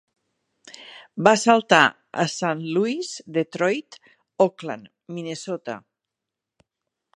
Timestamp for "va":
1.27-1.33